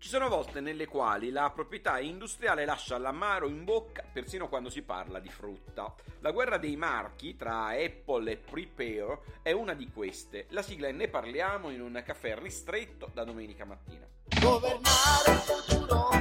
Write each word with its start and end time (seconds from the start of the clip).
Ci 0.00 0.10
sono 0.10 0.28
volte 0.28 0.60
nelle 0.60 0.86
quali 0.86 1.30
la 1.30 1.50
proprietà 1.50 1.98
industriale 1.98 2.64
lascia 2.64 2.96
l'amaro 2.98 3.48
in 3.48 3.64
bocca 3.64 4.04
persino 4.12 4.48
quando 4.48 4.70
si 4.70 4.82
parla 4.82 5.18
di 5.18 5.28
frutta. 5.28 5.92
La 6.20 6.30
guerra 6.30 6.56
dei 6.56 6.76
marchi 6.76 7.34
tra 7.36 7.66
Apple 7.70 8.30
e 8.30 8.36
Prepare 8.36 9.18
è 9.42 9.50
una 9.50 9.74
di 9.74 9.90
queste. 9.90 10.46
La 10.50 10.62
sigla 10.62 10.86
e 10.86 10.92
ne 10.92 11.08
parliamo 11.08 11.70
in 11.70 11.80
un 11.80 12.00
caffè 12.06 12.38
ristretto 12.38 13.10
da 13.12 13.24
domenica 13.24 13.64
mattina. 13.64 14.06
Governare 14.40 15.32
il 15.32 15.38
futuro. 15.38 16.17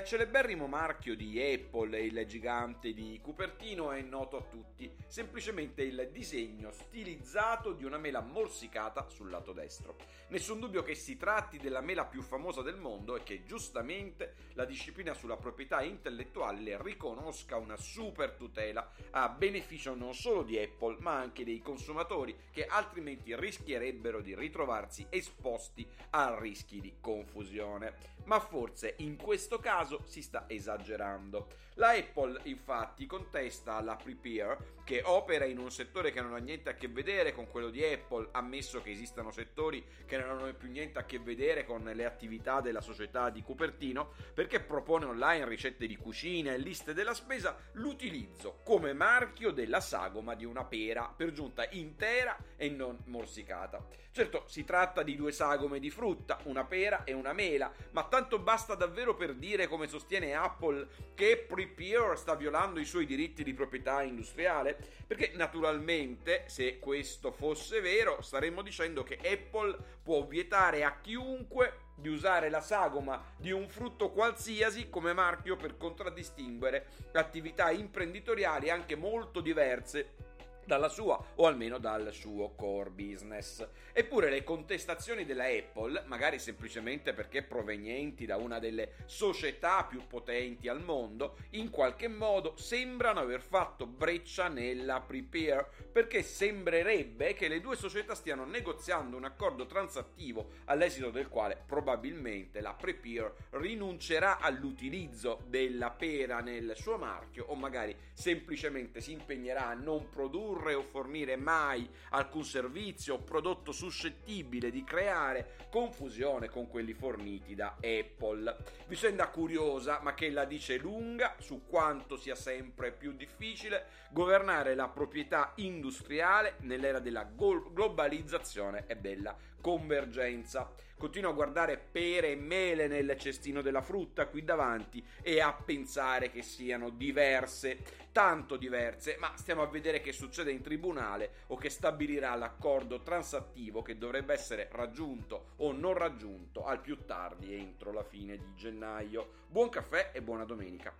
Il 0.00 0.06
celeberrimo 0.06 0.66
marchio 0.66 1.14
di 1.14 1.38
Apple, 1.38 2.00
il 2.00 2.24
gigante 2.26 2.94
di 2.94 3.20
Cupertino, 3.22 3.92
è 3.92 4.00
noto 4.00 4.38
a 4.38 4.40
tutti, 4.40 4.90
semplicemente 5.06 5.82
il 5.82 6.08
disegno 6.10 6.72
stilizzato 6.72 7.74
di 7.74 7.84
una 7.84 7.98
mela 7.98 8.22
morsicata 8.22 9.06
sul 9.10 9.28
lato 9.28 9.52
destro. 9.52 9.96
Nessun 10.28 10.58
dubbio 10.58 10.82
che 10.82 10.94
si 10.94 11.18
tratti 11.18 11.58
della 11.58 11.82
mela 11.82 12.06
più 12.06 12.22
famosa 12.22 12.62
del 12.62 12.76
mondo 12.76 13.14
e 13.14 13.22
che 13.24 13.44
giustamente 13.44 14.34
la 14.54 14.64
disciplina 14.64 15.12
sulla 15.12 15.36
proprietà 15.36 15.82
intellettuale 15.82 16.80
riconosca 16.80 17.56
una 17.56 17.76
super 17.76 18.30
tutela 18.32 18.90
a 19.10 19.28
beneficio 19.28 19.94
non 19.94 20.14
solo 20.14 20.44
di 20.44 20.56
Apple 20.56 20.96
ma 21.00 21.18
anche 21.18 21.44
dei 21.44 21.60
consumatori 21.60 22.34
che 22.52 22.64
altrimenti 22.64 23.36
rischierebbero 23.36 24.22
di 24.22 24.34
ritrovarsi 24.34 25.04
esposti 25.10 25.86
a 26.10 26.38
rischi 26.38 26.80
di 26.80 26.94
confusione. 27.00 28.18
Ma 28.24 28.38
forse 28.38 28.94
in 28.98 29.16
questo 29.16 29.58
caso 29.58 29.89
caso 29.90 30.02
si 30.06 30.22
sta 30.22 30.44
esagerando. 30.46 31.48
La 31.74 31.90
Apple 31.90 32.40
infatti 32.44 33.06
contesta 33.06 33.74
alla 33.74 33.96
Prepare 33.96 34.78
che 34.84 35.02
opera 35.04 35.44
in 35.44 35.58
un 35.58 35.70
settore 35.70 36.10
che 36.10 36.20
non 36.20 36.34
ha 36.34 36.38
niente 36.38 36.68
a 36.68 36.74
che 36.74 36.88
vedere 36.88 37.32
con 37.32 37.48
quello 37.48 37.70
di 37.70 37.82
Apple, 37.84 38.28
ammesso 38.32 38.82
che 38.82 38.90
esistano 38.90 39.30
settori 39.30 39.84
che 40.04 40.18
non 40.18 40.30
hanno 40.30 40.52
più 40.54 40.68
niente 40.68 40.98
a 40.98 41.04
che 41.04 41.18
vedere 41.18 41.64
con 41.64 41.82
le 41.84 42.04
attività 42.04 42.60
della 42.60 42.80
società 42.80 43.30
di 43.30 43.42
Cupertino, 43.42 44.12
perché 44.34 44.60
propone 44.60 45.06
online 45.06 45.46
ricette 45.46 45.86
di 45.86 45.96
cucina 45.96 46.52
e 46.52 46.58
liste 46.58 46.92
della 46.92 47.14
spesa 47.14 47.56
l'utilizzo 47.72 48.60
come 48.64 48.92
marchio 48.92 49.52
della 49.52 49.80
sagoma 49.80 50.34
di 50.34 50.44
una 50.44 50.64
pera, 50.64 51.12
per 51.16 51.32
giunta 51.32 51.66
intera 51.70 52.36
e 52.56 52.68
non 52.68 52.98
morsicata. 53.04 53.86
Certo, 54.12 54.42
si 54.48 54.64
tratta 54.64 55.04
di 55.04 55.14
due 55.14 55.30
sagome 55.30 55.78
di 55.78 55.88
frutta, 55.88 56.40
una 56.44 56.64
pera 56.64 57.04
e 57.04 57.12
una 57.12 57.32
mela, 57.32 57.72
ma 57.92 58.08
tanto 58.08 58.40
basta 58.40 58.74
davvero 58.74 59.14
per 59.14 59.34
dire 59.34 59.68
come 59.70 59.86
sostiene 59.86 60.34
Apple 60.34 60.86
che 61.14 61.46
Prepare 61.48 62.16
sta 62.16 62.34
violando 62.34 62.80
i 62.80 62.84
suoi 62.84 63.06
diritti 63.06 63.42
di 63.42 63.54
proprietà 63.54 64.02
industriale? 64.02 64.76
Perché 65.06 65.32
naturalmente, 65.34 66.44
se 66.48 66.78
questo 66.78 67.30
fosse 67.30 67.80
vero, 67.80 68.20
staremmo 68.20 68.60
dicendo 68.60 69.02
che 69.02 69.16
Apple 69.16 69.74
può 70.02 70.26
vietare 70.26 70.84
a 70.84 70.98
chiunque 71.00 71.88
di 71.94 72.08
usare 72.08 72.50
la 72.50 72.60
sagoma 72.60 73.22
di 73.36 73.52
un 73.52 73.68
frutto 73.68 74.10
qualsiasi 74.10 74.88
come 74.90 75.12
marchio 75.12 75.56
per 75.56 75.76
contraddistinguere 75.76 76.86
attività 77.12 77.70
imprenditoriali 77.70 78.70
anche 78.70 78.96
molto 78.96 79.40
diverse 79.40 80.29
dalla 80.70 80.88
sua 80.88 81.20
o 81.34 81.46
almeno 81.48 81.78
dal 81.78 82.12
suo 82.12 82.54
core 82.54 82.90
business. 82.90 83.66
Eppure 83.92 84.30
le 84.30 84.44
contestazioni 84.44 85.24
della 85.24 85.46
Apple, 85.46 86.04
magari 86.06 86.38
semplicemente 86.38 87.12
perché 87.12 87.42
provenienti 87.42 88.24
da 88.24 88.36
una 88.36 88.60
delle 88.60 88.92
società 89.06 89.82
più 89.82 90.06
potenti 90.06 90.68
al 90.68 90.80
mondo, 90.80 91.38
in 91.50 91.70
qualche 91.70 92.06
modo 92.06 92.56
sembrano 92.56 93.18
aver 93.18 93.42
fatto 93.42 93.84
breccia 93.84 94.46
nella 94.46 95.00
Prepare, 95.00 95.66
perché 95.90 96.22
sembrerebbe 96.22 97.34
che 97.34 97.48
le 97.48 97.60
due 97.60 97.74
società 97.74 98.14
stiano 98.14 98.44
negoziando 98.44 99.16
un 99.16 99.24
accordo 99.24 99.66
transattivo 99.66 100.50
all'esito 100.66 101.10
del 101.10 101.28
quale 101.28 101.60
probabilmente 101.66 102.60
la 102.60 102.74
Prepare 102.74 103.34
rinuncerà 103.50 104.38
all'utilizzo 104.38 105.42
della 105.46 105.90
pera 105.90 106.38
nel 106.38 106.74
suo 106.76 106.96
marchio 106.96 107.46
o 107.48 107.56
magari 107.56 107.96
semplicemente 108.12 109.00
si 109.00 109.10
impegnerà 109.10 109.66
a 109.66 109.74
non 109.74 110.08
produrre 110.10 110.59
produrre 110.60 110.74
o 110.74 110.82
fornire 110.82 111.36
mai 111.36 111.88
alcun 112.10 112.44
servizio 112.44 113.14
o 113.14 113.18
prodotto 113.18 113.72
suscettibile 113.72 114.70
di 114.70 114.84
creare 114.84 115.56
confusione 115.70 116.48
con 116.48 116.68
quelli 116.68 116.92
forniti 116.92 117.54
da 117.54 117.76
Apple. 117.76 118.56
Vicenda 118.86 119.28
curiosa, 119.28 120.00
ma 120.02 120.14
che 120.14 120.30
la 120.30 120.44
dice 120.44 120.76
lunga 120.76 121.34
su 121.38 121.62
quanto 121.66 122.16
sia 122.16 122.34
sempre 122.34 122.92
più 122.92 123.12
difficile 123.12 123.86
governare 124.10 124.74
la 124.74 124.88
proprietà 124.88 125.52
industriale 125.56 126.56
nell'era 126.60 126.98
della 126.98 127.24
globalizzazione 127.24 128.84
e 128.86 128.96
della 128.96 129.34
convergenza. 129.60 130.72
Continuo 130.96 131.30
a 131.30 131.34
guardare 131.34 131.78
pere 131.78 132.32
e 132.32 132.36
mele 132.36 132.86
nel 132.86 133.16
cestino 133.18 133.62
della 133.62 133.80
frutta 133.80 134.26
qui 134.26 134.44
davanti 134.44 135.02
e 135.22 135.40
a 135.40 135.52
pensare 135.52 136.30
che 136.30 136.42
siano 136.42 136.90
diverse, 136.90 137.78
tanto 138.12 138.56
diverse, 138.56 139.16
ma 139.18 139.32
stiamo 139.36 139.62
a 139.62 139.66
vedere 139.66 140.02
che 140.02 140.12
succede 140.12 140.50
in 140.50 140.60
tribunale 140.60 141.30
o 141.46 141.56
che 141.56 141.70
stabilirà 141.70 142.34
l'accordo 142.34 143.00
transattivo 143.00 143.80
che 143.80 143.96
dovrebbe 143.96 144.34
essere 144.34 144.68
raggiunto 144.72 145.52
o 145.56 145.72
non 145.72 145.94
raggiunto 145.94 146.66
al 146.66 146.80
più 146.80 146.98
tardi 147.06 147.54
entro 147.54 147.92
la 147.92 148.04
fine 148.04 148.36
di 148.36 148.54
gennaio. 148.54 149.46
Buon 149.46 149.70
caffè 149.70 150.10
e 150.12 150.20
buona 150.20 150.44
domenica. 150.44 150.94